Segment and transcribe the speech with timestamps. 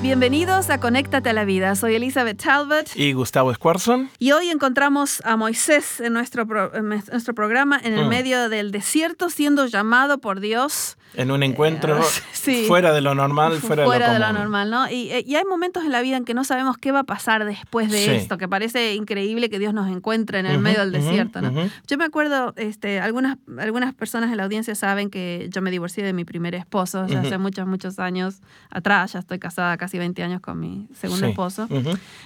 [0.00, 1.74] Bienvenidos a Conéctate a la Vida.
[1.74, 2.94] Soy Elizabeth Talbot.
[2.94, 4.08] Y Gustavo Squarson.
[4.20, 8.08] Y hoy encontramos a Moisés en nuestro, pro- en nuestro programa en el Mm.
[8.08, 10.96] medio del desierto, siendo llamado por Dios.
[11.14, 12.64] En un encuentro Eh, sí.
[12.68, 14.42] fuera de lo normal, fuera, fuera de de lo lo común.
[14.42, 14.90] normal, ¿no?
[14.90, 17.04] Y, eh, y hay momentos en la vida en que no sabemos qué va a
[17.04, 18.10] pasar después de Sí.
[18.10, 21.48] esto, que parece increíble que Dios nos encuentre en el Ujú, medio del desierto, ¿no?
[21.50, 21.70] ujú.
[21.88, 26.04] Yo me acuerdo, este, algunas, algunas personas en la audiencia saben que yo me divorcié
[26.04, 28.40] de mi primer esposo o sea, hace muchos, muchos años
[28.70, 29.14] atrás.
[29.14, 31.30] Ya estoy casada casi 20 años con mi segundo Sí.
[31.30, 31.66] esposo.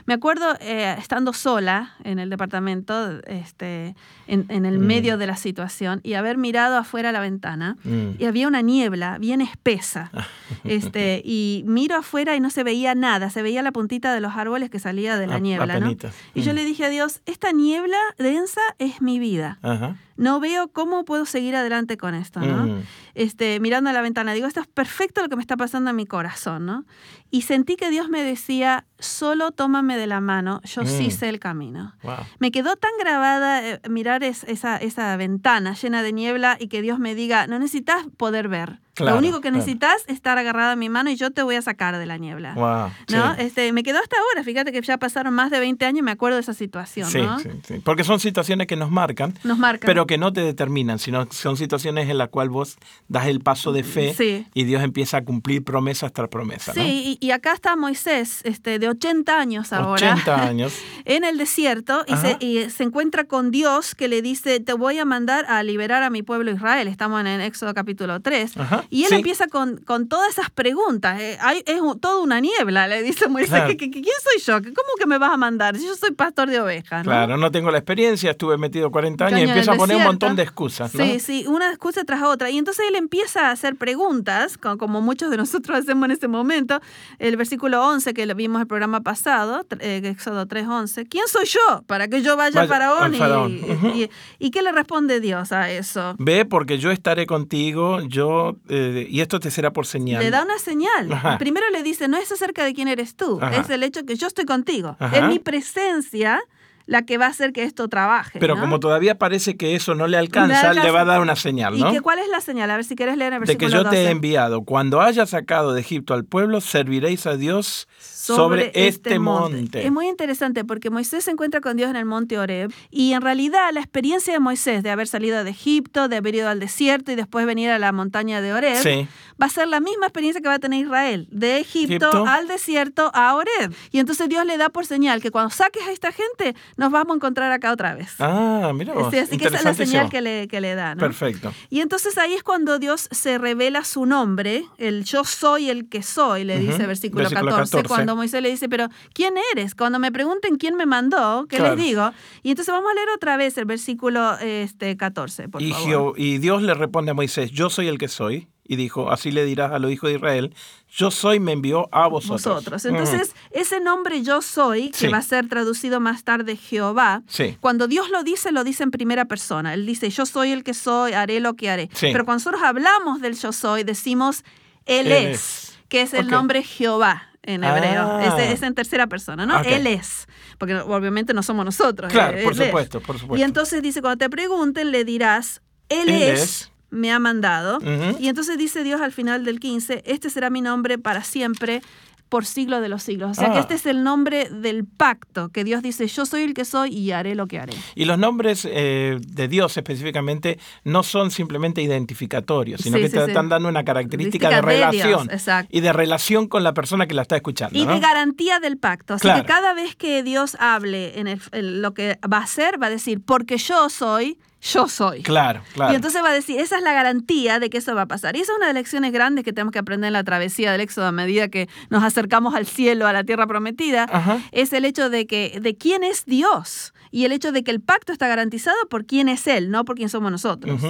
[0.07, 3.95] Me acuerdo eh, estando sola en el departamento, este,
[4.27, 4.87] en, en el Mm.
[4.87, 8.12] medio de la situación, y haber mirado afuera a la ventana Mm.
[8.19, 10.11] y había una niebla bien espesa.
[10.64, 14.34] este, y miro afuera y no se veía nada, se veía la puntita de los
[14.36, 15.91] árboles que salía de la A- niebla, ¿no?
[16.34, 16.56] Y yo Mm.
[16.56, 19.58] le dije a Dios, esta niebla densa es mi vida.
[19.62, 19.97] Ajá.
[20.16, 22.66] No veo cómo puedo seguir adelante con esto, ¿no?
[22.66, 22.82] Mm.
[23.14, 24.32] este, mirando a la ventana.
[24.32, 26.84] Digo, esto es perfecto lo que me está pasando en mi corazón, ¿no?
[27.30, 31.11] Y sentí que Dios me decía, solo tómame de la mano, yo sí Mm.
[31.11, 31.95] sé el camino.
[32.03, 32.14] Wow.
[32.39, 36.83] Me quedó tan grabada eh, mirar es- esa, esa ventana llena de niebla y que
[36.83, 38.80] Dios me diga, no necesitas poder ver.
[38.95, 39.56] Claro, lo único que claro.
[39.56, 42.19] necesitas es estar agarrada a mi mano y yo te voy a sacar de la
[42.19, 42.53] niebla.
[42.53, 42.91] Wow.
[43.19, 43.34] ¿No?
[43.36, 43.41] Sí.
[43.41, 46.11] Este, me quedó hasta ahora, fíjate que ya pasaron más de 20 años y me
[46.11, 47.39] acuerdo de esa situación, Sí, ¿no?
[47.39, 47.75] sí, sí.
[47.83, 49.86] Porque son situaciones que nos marcan, Nos marca.
[49.86, 52.77] pero que no te determinan, sino son situaciones en las cuales vos
[53.08, 54.47] das el paso de fe Sí.
[54.53, 56.77] y Dios empieza a cumplir promesas tras promesas.
[56.77, 56.83] ¿no?
[56.83, 60.15] Sí, y, y acá está Moisés, este, de 80 años ahora.
[60.15, 60.75] 80 años.
[61.05, 64.98] en el desierto y se, y se encuentra con Dios que le dice, te voy
[64.98, 66.89] a mandar a liberar a mi pueblo Israel.
[66.89, 68.57] Estamos en el Éxodo capítulo 3.
[68.57, 69.15] Ajá, Y él sí.
[69.17, 71.20] empieza con, con todas esas preguntas.
[71.20, 73.51] Eh, hay, es un- toda una niebla, le dice Moisés.
[73.51, 73.69] Claro.
[73.69, 74.63] ¿Qué- qué- qué- ¿Quién soy yo?
[74.63, 75.77] ¿Cómo que me vas a mandar?
[75.77, 77.05] Yo soy pastor de ovejas.
[77.05, 77.11] ¿no?
[77.11, 80.36] Claro, no tengo la experiencia, estuve metido 40 años y empieza a poner un montón
[80.36, 80.95] de excusas.
[80.95, 81.05] ¿no?
[81.05, 82.51] Sí, sí, una excusa tras otra.
[82.51, 86.29] Y entonces él empieza a hacer preguntas, co- como muchos de nosotros hacemos en este
[86.29, 86.81] momento.
[87.19, 91.07] El versículo 11 que lo vimos el programa pasado, tr- eh, Éxodo 3.11.
[91.09, 93.03] ¿Quién soy yo para que yo vaya, Vaya a Faraón?
[93.05, 93.53] al faraón.
[93.53, 93.87] y, Ujú.
[93.89, 96.15] y- y qué le responde Dios a eso?
[96.19, 100.23] Ve, porque yo estaré contigo, yo eh, y esto te será por señal.
[100.23, 101.13] Le da una señal.
[101.13, 101.39] Ajá.
[101.39, 103.57] Primero le dice, no es acerca de quién eres tú, Ajá.
[103.57, 104.97] es el hecho que yo estoy contigo.
[104.99, 105.17] Ajá.
[105.19, 106.41] Es mi presencia
[106.87, 108.39] la que va a hacer que esto trabaje.
[108.39, 108.61] Pero ¿no?
[108.61, 110.85] como todavía parece que eso no le alcanza, alcanza.
[110.85, 111.93] le va a dar una señal, ¿Y ¿no?
[111.93, 112.70] que, cuál es la señal?
[112.70, 114.11] A ver si quieres leer el De versículo que yo te he 12.
[114.11, 114.63] enviado.
[114.63, 117.89] Cuando haya sacado de Egipto al pueblo, serviréis a Dios
[118.23, 119.85] sobre, este monte.
[119.85, 123.20] Es muy interesante porque Moisés se encuentra con Dios en el monte Oreb y en
[123.23, 127.11] realidad la experiencia de Moisés de haber salido de Egipto, de haber ido al desierto
[127.11, 129.09] y después venir a la montaña de Oreb, Sí.
[129.41, 132.25] va a ser la misma experiencia que va a tener Israel, de Egipto, Egipto.
[132.26, 133.73] al desierto a Oreb.
[133.91, 137.14] Y entonces Dios le da por señal que cuando saques a esta gente nos vamos
[137.14, 138.14] a encontrar acá otra vez.
[138.19, 139.10] Ah, mira vos.
[139.10, 140.94] Sí, así que esa es la señal que le, que le da.
[140.94, 141.00] ¿no?
[141.00, 141.52] Perfecto.
[141.70, 146.02] Y entonces ahí es cuando Dios se revela su nombre, el yo soy el que
[146.02, 147.88] soy, le dice versículo, versículo 14, 14.
[147.88, 149.75] cuando Moisés le dice, pero ¿quién eres?
[149.75, 151.76] Cuando me pregunten quién me mandó, ¿qué Claro.
[151.76, 152.10] les digo?
[152.43, 156.14] Y entonces vamos a leer otra vez el versículo este, 14, por Y, favor.
[156.19, 158.49] Y Dios le responde a Moisés, yo soy el que soy.
[158.64, 160.55] Y dijo, así le dirás a los hijos de Israel,
[160.88, 162.43] yo soy, me envió a vosotros.
[162.44, 162.84] Vosotros.
[162.84, 162.88] Mm.
[162.88, 165.08] Entonces, ese nombre yo soy, que Sí.
[165.08, 167.56] va a ser traducido más tarde Jehová, Sí.
[167.61, 169.75] cuando Dios lo dice, lo dice en primera persona.
[169.75, 171.88] Él dice, yo soy el que soy, haré lo que haré.
[171.93, 172.08] Sí.
[172.12, 174.44] Pero cuando nosotros hablamos del yo soy, decimos,
[174.87, 175.78] Él, Él es, es.
[175.88, 176.31] que es el Ok.
[176.31, 178.02] nombre Jehová en hebreo.
[178.02, 178.38] Ah.
[178.40, 179.58] Es, es en tercera persona, ¿no?
[179.58, 179.67] Ok.
[179.67, 180.28] Él es.
[180.58, 182.12] Porque obviamente no somos nosotros.
[182.12, 182.58] Claro, Él por es.
[182.67, 183.40] supuesto, por supuesto.
[183.40, 186.71] Y entonces dice, cuando te pregunten, le dirás, Él, es, es.
[186.93, 187.81] Me ha mandado.
[188.20, 191.82] Y entonces dice Dios al final del 15, este será mi nombre para siempre,
[192.29, 193.32] por siglo de los siglos.
[193.32, 193.61] O sea que Ah.
[193.61, 197.11] este es el nombre del pacto, que Dios dice, yo soy el que soy y
[197.11, 197.75] haré lo que haré.
[197.94, 203.16] Y los nombres eh, de Dios específicamente no son simplemente identificatorios, sino Sí, que sí,
[203.19, 203.31] te sí.
[203.31, 205.31] están dando una característica de Dios, relación.
[205.31, 205.69] exacto.
[205.76, 207.78] y de relación con la persona que la está escuchando.
[207.78, 207.93] Y ¿no?
[207.93, 209.12] de garantía del pacto.
[209.14, 209.43] Así Claro.
[209.43, 212.87] que cada vez que Dios hable en, el- en lo que va a hacer, va
[212.87, 215.23] a decir, porque yo soy, yo soy.
[215.23, 215.93] Claro, claro.
[215.93, 218.37] Y entonces va a decir, esa es la garantía de que eso va a pasar.
[218.37, 220.70] Y esa es una de las lecciones grandes que tenemos que aprender en la travesía
[220.73, 224.38] del Éxodo a medida que nos acercamos al cielo, a la tierra prometida, Ajá.
[224.53, 227.81] es el hecho de que de quién es Dios y el hecho de que el
[227.81, 230.81] pacto está garantizado por quién es Él, no por quién somos nosotros.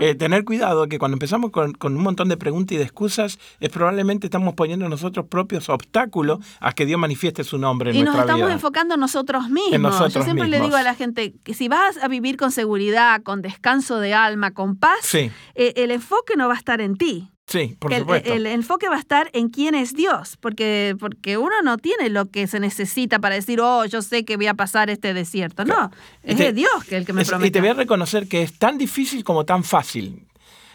[0.00, 3.38] Eh, tener cuidado que cuando empezamos con, con un montón de preguntas y de excusas,
[3.60, 8.02] es probablemente estamos poniendo nosotros propios obstáculos a que Dios manifieste su nombre en y
[8.02, 8.52] nos estamos vida.
[8.52, 9.72] enfocando en nosotros mismos.
[9.72, 12.52] En nosotros Yo siempre le digo a la gente que si vas a vivir con
[12.52, 16.80] seguridad, con descanso de alma, con paz, Sí, eh, el enfoque no va a estar
[16.80, 17.28] en ti.
[17.46, 18.32] sí, por el, supuesto.
[18.32, 22.30] el enfoque va a estar en quién es Dios, porque, porque uno no tiene lo
[22.30, 25.64] que se necesita para decir, oh, yo sé que voy a pasar este desierto.
[25.64, 25.90] No,
[26.22, 27.48] es te- de Dios que el que me promete.
[27.48, 30.26] y te voy a reconocer que es tan difícil como tan fácil.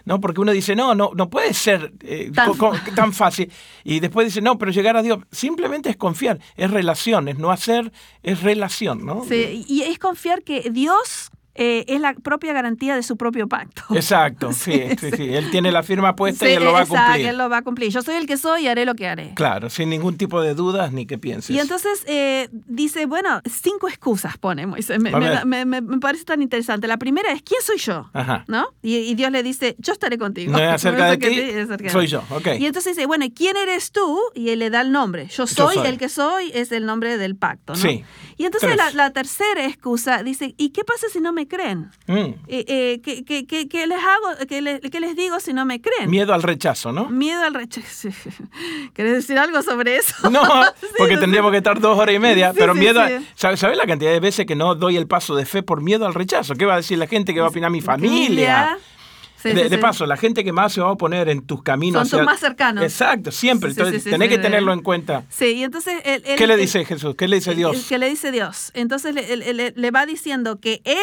[0.05, 0.21] ¿no?
[0.21, 2.53] Porque uno dice, no, no, no puede ser eh, Tan
[2.95, 3.51] tan fácil.
[3.83, 7.51] Y después dice, no, pero llegar a Dios simplemente es confiar, es relación, es no
[7.51, 7.91] hacer,
[8.23, 9.25] es relación, ¿no?
[9.27, 11.26] Sí, y es confiar que Dios
[11.57, 13.83] eh, es la propia garantía de su propio pacto.
[13.95, 17.25] Exacto, sí, sí, sí, Él tiene la firma puesta y Él lo va a cumplir.
[17.27, 17.91] Él lo va a cumplir.
[17.91, 19.33] Yo soy el que soy y haré lo que haré.
[19.35, 21.49] Claro, sin ningún tipo de dudas ni que pienses.
[21.55, 24.99] Y entonces eh, dice, bueno, cinco excusas pone Moisés.
[24.99, 25.11] Me,
[25.45, 26.87] me me- parece tan interesante.
[26.87, 28.09] La primera es, ¿quién soy yo?
[28.13, 28.45] Ajá.
[28.47, 28.67] ¿No?
[28.81, 30.51] Y, y Dios le dice, yo estaré contigo.
[30.51, 32.47] No es acerca de ti, es acerca de soy yo, ok.
[32.59, 34.19] Y entonces dice, bueno, ¿y ¿quién eres tú?
[34.35, 35.27] Y él le da el nombre.
[35.27, 35.87] Yo soy, soy.
[35.87, 37.79] el que soy, es el nombre del pacto, ¿no?
[37.79, 38.03] Sí.
[38.37, 41.89] Y entonces la tercera excusa dice, ¿y qué pasa si no me creen?
[42.07, 42.35] Mm, Eh,
[42.67, 44.47] eh, ¿qué, qué- qué- qué les hago?
[44.47, 46.09] ¿Qué, le- qué les digo si no me creen?
[46.09, 47.09] Miedo al rechazo, ¿no?
[47.09, 48.09] Miedo al rechazo.
[48.93, 50.13] ¿Querés decir algo sobre eso?
[50.29, 50.43] No,
[50.81, 53.85] Sí, porque tendríamos que estar dos horas y media, pero miedo, a- ¿sabes ¿sabes la
[53.85, 56.55] cantidad de veces que no doy el paso de fe por miedo al rechazo?
[56.55, 58.77] ¿Qué va a decir la gente que va a opinar mi familia?
[59.39, 59.81] Sí, de, sí, de sí.
[59.81, 62.09] paso, la gente que más se va a oponer en tus caminos.
[62.09, 62.83] Son tus más cercanos.
[62.83, 63.69] Exacto, siempre.
[63.69, 65.25] Entonces, tenés que tenerlo en cuenta.
[65.29, 67.13] Sí, y entonces él, él- ¿Qué le él- dice Jesús?
[67.15, 67.85] ¿Qué le dice Dios?
[67.87, 68.71] ¿Qué le dice Dios?
[68.73, 70.97] Entonces le, le va diciendo que él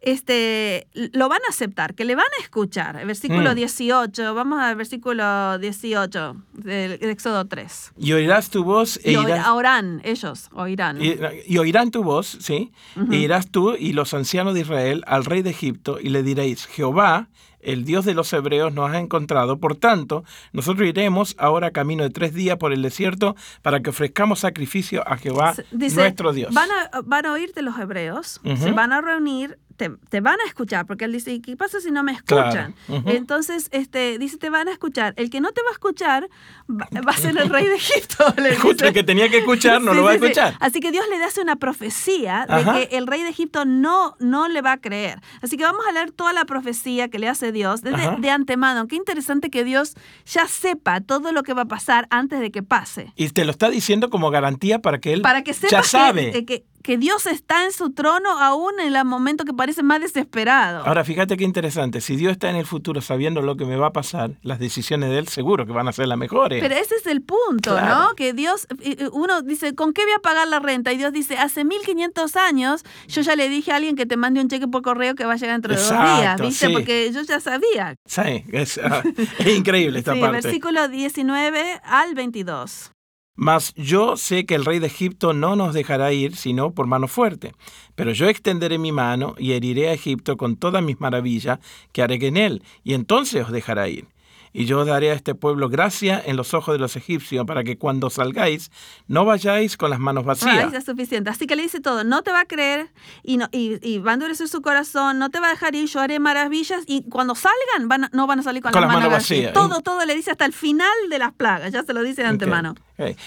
[0.00, 2.96] este, lo van a aceptar, que le van a escuchar.
[2.96, 3.54] El versículo Mm.
[3.54, 7.92] 18, vamos al versículo 18 del Éxodo 3.
[7.98, 11.02] Y oirás tu voz e Y oirán, ellos oirán.
[11.02, 11.16] Y,
[11.46, 12.72] y oirán tu voz, ¿sí?
[13.10, 16.66] E irás tú y los ancianos de Israel al rey de Egipto y le diréis,
[16.66, 17.28] Jehová,
[17.60, 19.58] el Dios de los hebreos, nos ha encontrado.
[19.58, 24.40] Por tanto, nosotros iremos ahora camino de tres días por el desierto para que ofrezcamos
[24.40, 26.54] sacrificio a Jehová, dice, nuestro Dios.
[26.54, 30.46] Van a, van a oírte los hebreos, se van a reunir, te, te van a
[30.46, 32.74] escuchar, porque él dice, ¿y qué pasa si no me escuchan?
[32.86, 33.02] Claro.
[33.06, 35.14] Entonces, este, dice, te van a escuchar.
[35.16, 36.28] El que no te va a escuchar
[36.68, 38.26] va, va a ser el rey de Egipto.
[38.36, 40.22] le Escucha, el que tenía que escuchar no Sí, lo va a sí.
[40.22, 40.54] escuchar.
[40.60, 44.48] Así que Dios le hace una profecía de que el rey de Egipto no, no
[44.48, 45.20] le va a creer.
[45.40, 48.86] Así que vamos a leer toda la profecía que le hace Dios desde de antemano.
[48.86, 49.94] Qué interesante que Dios
[50.26, 53.50] ya sepa todo lo que va a pasar antes de que pase Y te lo
[53.50, 56.32] está diciendo como garantía para que él para que ya sepas sabe.
[56.32, 59.82] que, eh, que- que Dios está en su trono aún en el momento que parece
[59.82, 60.84] más desesperado.
[60.86, 62.00] Ahora, fíjate qué interesante.
[62.00, 65.10] Si Dios está en el futuro sabiendo lo que me va a pasar, las decisiones
[65.10, 66.60] de Él seguro que van a ser las mejores.
[66.62, 67.94] Pero ese es el punto, Claro.
[68.08, 68.14] ¿no?
[68.14, 70.92] Que Dios, eh, eh, uno dice, ¿con qué voy a pagar la renta?
[70.92, 74.40] Y Dios dice, hace 1500 años yo ya le dije a alguien que te mande
[74.40, 76.66] un cheque por correo que va a llegar dentro de dos días, Exacto, ¿viste?
[76.66, 76.72] sí.
[76.72, 77.94] Porque yo ya sabía.
[78.06, 79.02] Sí, es, ah,
[79.38, 80.40] es increíble esta Sí, parte.
[80.40, 82.92] versículo 19 al 22.
[83.40, 87.08] Mas yo sé que el rey de Egipto no nos dejará ir sino por mano
[87.08, 87.54] fuerte.
[87.94, 91.58] Pero yo extenderé mi mano y heriré a Egipto con todas mis maravillas
[91.92, 94.04] que haré en él, y entonces os dejará ir.
[94.52, 97.78] Y yo daré a este pueblo gracia en los ojos de los egipcios, para que
[97.78, 98.70] cuando salgáis
[99.06, 100.72] no vayáis con las manos vacías.
[100.72, 101.30] ya es suficiente.
[101.30, 102.90] Así que le dice todo, no te va a creer
[103.22, 105.86] y, no, y, y va a endurecer su corazón, no te va a dejar ir,
[105.88, 108.88] yo haré maravillas y cuando salgan van a- no van a salir con, Con las
[108.88, 109.52] las manos manos vacías.
[109.52, 109.68] vacías.
[109.70, 112.28] Todo, todo le dice hasta el final de las plagas, ya se lo dice de
[112.28, 112.74] antemano.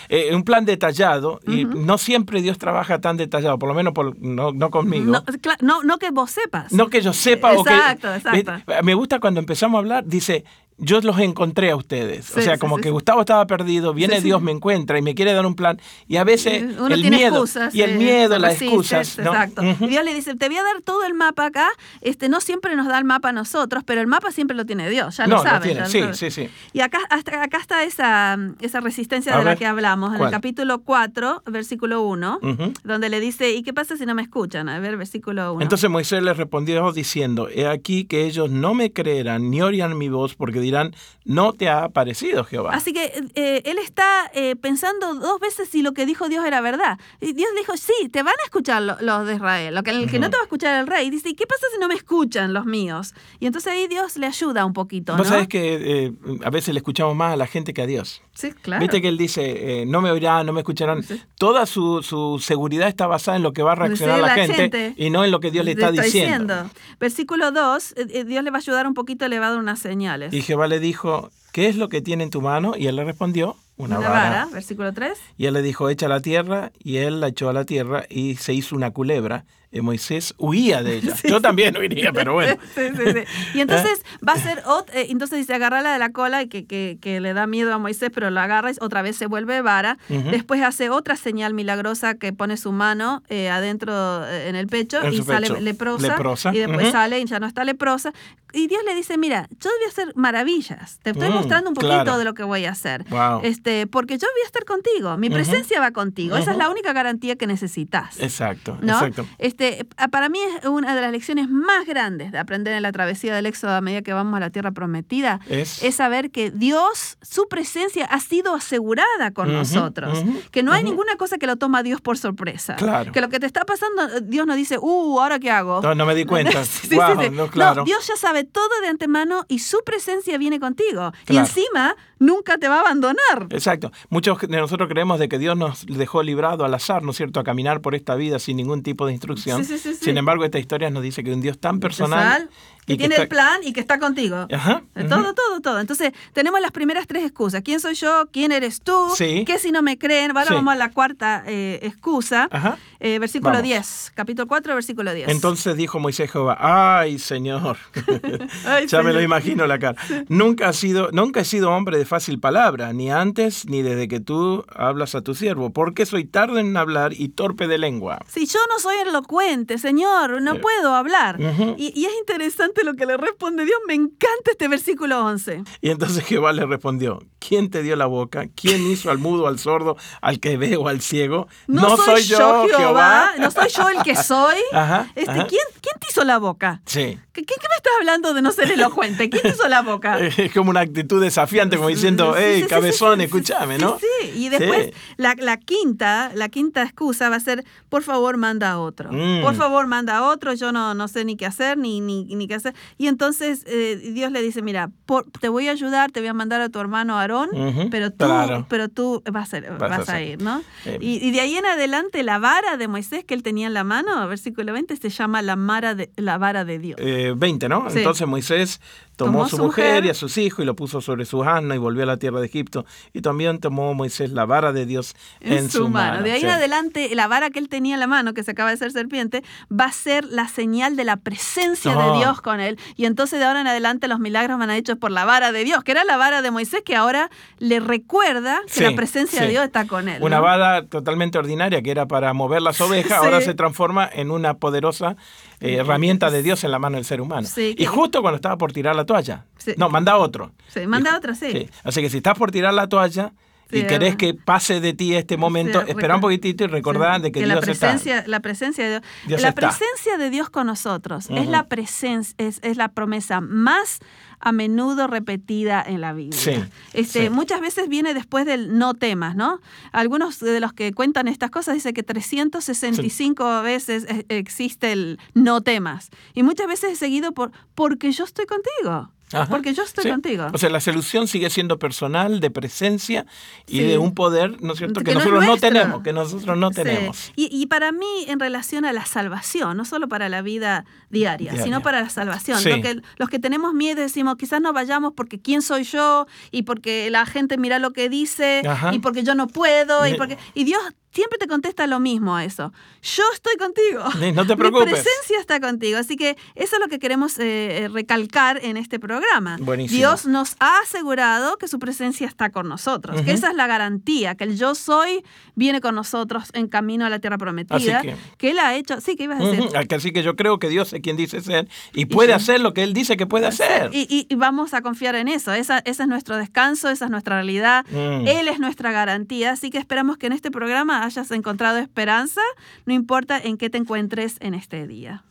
[0.10, 4.20] Eh, un plan detallado, y no siempre Dios trabaja tan detallado, por lo menos por-
[4.20, 5.12] no, no conmigo.
[5.12, 5.24] No,
[5.62, 6.72] no, no que vos sepas.
[6.74, 7.72] No que yo sepa o que...
[7.74, 8.52] Exacto, exacto.
[8.68, 8.84] ¿Ves?
[8.84, 10.44] Me gusta cuando empezamos a hablar, dice,
[10.78, 12.30] yo los encontré a ustedes.
[12.36, 12.90] o sea, sí, como sí, que.
[12.90, 14.22] Gustavo estaba perdido, viene.
[14.22, 15.80] Dios, me encuentra y me quiere dar un plan.
[16.08, 17.36] Y a veces Uno el tiene miedo...
[17.36, 17.74] excusas.
[17.76, 19.18] y el eh, miedo, las excusas.
[19.18, 19.32] ¿no?
[19.34, 19.62] Exacto.
[19.88, 21.70] Dios le dice, te voy a dar todo el mapa acá.
[22.02, 24.90] Este, no siempre nos da el mapa a nosotros, pero el mapa siempre lo tiene
[24.90, 25.62] Dios, ya No, lo lo sabes.
[25.64, 26.50] tiene, ya lo sí, sí, sí.
[26.74, 30.32] Y acá, hasta, acá está esa, esa resistencia A de la que hablamos, en el
[30.32, 32.74] capítulo 4, versículo 1, Ujú.
[32.84, 34.70] donde le dice, ¿y qué pasa si no me escuchan?
[34.70, 35.62] A ver, versículo 1.
[35.64, 40.10] Entonces Moisés le respondió diciendo, he aquí que ellos no me creerán ni oirán mi
[40.10, 42.72] voz porque dirán, no te ha aparecido Jehová.
[42.74, 46.60] Así que eh, él está eh, pensando dos veces si lo que dijo Dios era
[46.62, 46.98] verdad.
[47.22, 49.76] Y Dios dijo, sí, te van a escuchar lo- los de Israel.
[49.76, 51.10] Lo que, el que no te va a escuchar el rey.
[51.10, 53.14] Dice, ¿y qué pasa si no me escuchan los míos?
[53.40, 55.34] Y entonces ahí Dios le ayuda un poquito, Vos ¿no?
[55.34, 58.22] sabés que eh, a veces le escuchamos más a la gente que a Dios.
[58.36, 58.82] Sí, claro.
[58.82, 61.04] Viste que él dice, eh, no me oirán, no me escucharán.
[61.38, 64.34] Toda su, su seguridad está basada en lo que va a reaccionar Sí, la, la
[64.34, 64.94] gente, gente.
[64.98, 66.70] y no en lo que Dios le está, diciendo.
[67.00, 69.60] Versículo 2, eh, eh, Dios le va a ayudar un poquito, le va a dar
[69.60, 70.34] unas señales.
[70.34, 72.74] Y Jehová le dijo, ¿qué es lo que tiene en tu mano?
[72.78, 74.22] Y él le respondió, una, Una vara.
[74.30, 75.18] vara, versículo 3.
[75.38, 78.06] Y él le dijo, echa a la tierra, y él la echó a la tierra
[78.10, 79.46] y se hizo una culebra.
[79.74, 81.16] Y Moisés huía de ella.
[81.24, 82.56] Yo también huiría, pero bueno.
[82.76, 83.24] Sí, sí, sí.
[83.56, 84.64] Y entonces va a ser,
[84.94, 87.78] eh, entonces dice, agarrarla de la cola y que, que, que le da miedo a
[87.78, 89.98] Moisés, pero lo agarra y otra vez se vuelve vara.
[90.08, 95.02] Después hace otra señal milagrosa que pone su mano eh, adentro eh, en el pecho
[95.02, 96.54] En y sale leprosa, Leprosa.
[96.54, 98.14] Y después sale y ya no está leprosa.
[98.54, 101.00] Y Dios le dice, mira, yo voy a hacer maravillas.
[101.02, 102.18] Te estoy Mm, mostrando un poquito claro.
[102.20, 103.04] de lo que voy a hacer.
[103.10, 103.42] Wow.
[103.44, 105.18] Este, porque yo voy a estar contigo.
[105.18, 106.38] Mi presencia va contigo.
[106.38, 108.20] Esa es la única garantía que necesitas.
[108.20, 108.94] Exacto, ¿no?
[108.94, 109.26] exacto.
[109.40, 109.63] Este,
[109.98, 113.36] a- para mí es una de las lecciones más grandes de aprender en la travesía
[113.36, 117.18] del Éxodo a medida que vamos a la tierra prometida, Es- es saber que Dios,
[117.22, 121.80] su presencia ha sido asegurada con nosotros, que no hay ninguna cosa que lo toma
[121.80, 123.12] a Dios por sorpresa, Claro.
[123.12, 125.82] que lo que te está pasando, Dios no dice, uh, ¿ahora qué hago?
[125.82, 126.64] No, no me di cuenta.
[126.84, 127.30] Sí, sí, Wow, sí.
[127.32, 127.84] no, claro.
[127.84, 131.12] Dios ya sabe todo de antemano y su presencia viene contigo.
[131.30, 133.48] Y encima nunca te va a abandonar.
[133.50, 133.92] Exacto.
[134.10, 137.40] Muchos de nosotros creemos de que Dios nos dejó librado al azar, ¿no es cierto?,
[137.40, 139.53] a caminar por esta vida sin ningún tipo de instrucción.
[139.58, 140.06] Sí, sí, sí, sí.
[140.06, 142.50] Sin embargo, esta historia nos dice que un Dios tan personal
[142.86, 144.48] que y tiene está- el plan y que está contigo.
[144.52, 145.06] Ajá, Eh.
[145.06, 145.80] Todo, todo, todo.
[145.80, 147.62] Entonces, tenemos las primeras tres excusas.
[147.64, 148.28] ¿Quién soy yo?
[148.32, 149.10] ¿Quién eres tú?
[149.16, 149.44] Sí.
[149.46, 150.32] ¿Qué si no me creen?
[150.32, 150.54] Ahora Sí.
[150.54, 152.48] vamos a la cuarta eh, excusa.
[152.52, 152.78] Ajá.
[153.00, 153.64] Eh, versículo Vamos.
[153.64, 154.12] 10.
[154.16, 155.28] Capítulo 4, versículo 10.
[155.30, 157.78] Entonces dijo Moisés Jehová, ay Señor,
[158.66, 159.96] Ay, ya me lo imagino la cara.
[160.30, 164.20] Nunca, ha sido, nunca he sido hombre de fácil palabra, ni antes ni desde que
[164.20, 168.20] tú hablas a tu siervo, porque soy tardo en hablar y torpe de lengua.
[168.28, 171.38] Si yo no soy elocuente, Señor, no Eh, puedo hablar.
[171.78, 173.78] y es interesante lo que le responde Dios.
[173.88, 175.64] Me encanta este versículo 11.
[175.82, 178.48] Y entonces Jehová le respondió, ¿quién te dio la boca?
[178.56, 181.48] ¿Quién hizo al mudo, al sordo, al que ve o al ciego?
[181.68, 183.34] No, soy, yo, Jehová.
[183.38, 184.56] No soy yo el que soy.
[184.74, 185.48] Ajá, Este, ajá.
[185.48, 186.82] ¿quién, ¿Quién te hizo la boca?
[186.86, 187.20] Sí.
[187.34, 189.30] ¿Qué, qué- qué estás hablando de no ser elocuente?
[189.30, 190.18] ¿Quién hizo la boca?
[190.38, 194.00] Es como una actitud desafiante, como diciendo, hey, sí, sí, cabezón, sí, escúchame, ¿no?
[194.00, 198.72] Sí, y después la, la quinta, la quinta excusa va a ser, por favor, manda
[198.72, 199.10] a otro.
[199.12, 199.42] Mm.
[199.42, 202.48] Por favor, manda a otro, yo no, no sé ni qué hacer, ni, ni, ni
[202.48, 202.74] qué hacer.
[202.98, 206.34] Y entonces eh, Dios le dice, mira, por- te voy a ayudar, te voy a
[206.34, 207.50] mandar a tu hermano Aarón,
[207.92, 208.66] pero, tú, claro.
[208.70, 210.62] pero tú vas a, Vas vas a ir, ¿no?
[210.86, 210.98] Eh.
[211.02, 213.84] Y, y de ahí en adelante la vara de Moisés que él tenía en la
[213.84, 216.98] mano, versículo 20, se llama la, mara de, la vara de Dios.
[217.02, 217.73] Eh, 20, ¿no?
[217.90, 218.00] Sí.
[218.00, 218.82] Entonces Moisés
[219.16, 220.06] tomó, Tomó su su mujer, mujer.
[220.06, 222.40] y a sus hijos y lo puso sobre su asno y volvió a la tierra
[222.40, 222.86] de Egipto.
[223.14, 226.24] Y también tomó Moisés la vara de Dios en, su mano.
[226.24, 226.46] De ahí Sí.
[226.48, 228.92] en adelante, la vara que él tenía en la mano, que se acaba de ser
[228.92, 232.80] serpiente, va a ser la señal de la presencia de Dios con él.
[232.96, 235.64] Y entonces de ahora en adelante los milagros van a hechos por la vara de
[235.64, 239.44] Dios, que era la vara de Moisés, que ahora le recuerda que Sí, la presencia
[239.44, 240.22] de Dios está con él.
[240.24, 240.42] Una ¿no?
[240.44, 245.16] vara totalmente ordinaria que era para mover las ovejas, ahora se transforma en una poderosa
[245.64, 247.48] eh, herramienta de Dios en la mano del ser humano.
[247.48, 249.46] Sí, y justo cuando estaba por tirar la toalla.
[249.58, 249.74] Sí.
[249.78, 250.52] No, manda otro.
[250.68, 251.70] Sí, manda Y- otra, sí.
[251.84, 253.32] Así que si estás por tirar la toalla
[253.74, 257.16] y Sí, querés que pase de ti este momento, Sí, espera un poquitito y recordá
[257.18, 257.88] Sí, de que, la Dios está.
[257.88, 259.70] presencia, la presencia de Dios, Dios la está.
[259.70, 264.00] presencia de Dios con nosotros es la presencia, es, es la promesa más
[264.46, 266.38] a menudo repetida en la Biblia.
[266.38, 266.52] Sí,
[266.92, 267.30] este, sí.
[267.30, 269.62] Muchas veces viene después del no temas, ¿no?
[269.94, 275.62] Algunos de los que cuentan estas cosas dicen que 365 veces e- existe el no
[275.62, 276.10] temas.
[276.34, 279.10] Y muchas veces es seguido por porque yo estoy contigo.
[279.34, 279.50] Ajá.
[279.50, 280.10] Porque yo estoy Sí.
[280.10, 280.48] contigo.
[280.54, 283.26] O sea, la solución sigue siendo personal, de presencia
[283.68, 283.84] y Sí.
[283.84, 286.76] de un poder, ¿no es cierto?, Que nosotros no tenemos, que nosotros no Sí.
[286.76, 287.32] tenemos.
[287.36, 291.52] Y, y para mí, en relación a la salvación, no solo para la vida diaria,
[291.52, 291.64] Diaria.
[291.64, 292.58] sino para la salvación.
[292.64, 296.64] Lo que- los que tenemos miedo decimos, quizás no vayamos porque quién soy yo y
[296.64, 298.94] porque la gente mira lo que dice Ajá.
[298.94, 300.82] y porque yo no puedo y porque y Dios
[301.14, 302.74] siempre te contesta lo mismo a eso.
[303.02, 304.04] Yo estoy contigo.
[304.34, 304.86] No te preocupes.
[304.88, 305.98] Mi presencia está contigo.
[305.98, 309.58] Así que eso es lo que queremos eh, eh, recalcar en este programa.
[309.62, 309.98] Buenísimo.
[309.98, 314.36] Dios nos ha asegurado que su presencia está con nosotros, que esa es la garantía,
[314.36, 315.24] que el yo soy
[315.56, 319.00] viene con nosotros en camino a la tierra prometida, Así que- que él ha hecho,
[319.02, 319.70] sí, que ibas a decir.
[319.96, 322.84] Así que yo creo que Dios es quien dice ser y puede hacer lo que
[322.84, 323.90] Él dice que puede hacer.
[323.94, 325.54] Y, y- y vamos a confiar en eso.
[325.54, 327.86] Esa, ese es nuestro descanso, esa es nuestra realidad.
[327.92, 328.28] Mm.
[328.28, 329.52] Él es nuestra garantía.
[329.52, 332.42] Así que esperamos que en este programa hayas encontrado esperanza,
[332.86, 335.24] no importa en qué te encuentres en este día.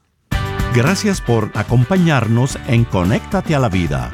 [0.75, 4.11] Gracias por acompañarnos en Conéctate a la Vida.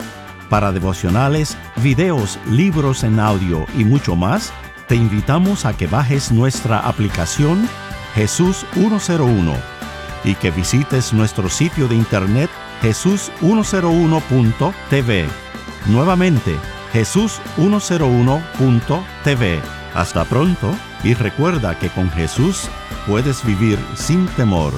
[0.50, 4.52] Para devocionales, videos, libros en audio y mucho más,
[4.88, 7.68] te invitamos a que bajes nuestra aplicación
[8.14, 9.54] Jesús 101
[10.24, 12.50] y que visites nuestro sitio de internet
[12.82, 15.28] jesús101.tv.
[15.86, 16.56] Nuevamente,
[16.92, 19.60] jesús101.tv.
[19.94, 20.74] Hasta pronto
[21.04, 22.68] y recuerda que con Jesús
[23.06, 24.72] puedes vivir sin temor.